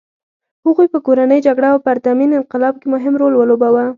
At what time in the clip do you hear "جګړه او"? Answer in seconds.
1.47-1.77